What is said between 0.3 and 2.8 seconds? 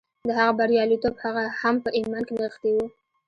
هغه بریالیتوب هم په ایمان کې نغښتی و